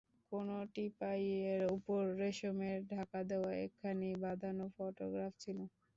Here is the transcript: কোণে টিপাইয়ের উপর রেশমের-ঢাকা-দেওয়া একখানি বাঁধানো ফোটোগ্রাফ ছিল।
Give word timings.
কোণে 0.31 0.59
টিপাইয়ের 0.73 1.63
উপর 1.75 2.01
রেশমের-ঢাকা-দেওয়া 2.19 3.51
একখানি 3.65 4.09
বাঁধানো 4.23 4.65
ফোটোগ্রাফ 4.75 5.33
ছিল। 5.39 5.57